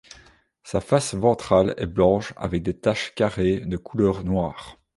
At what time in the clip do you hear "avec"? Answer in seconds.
2.35-2.63